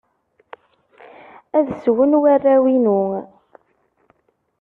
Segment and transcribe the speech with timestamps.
[1.57, 3.01] Ad swen warraw-inu.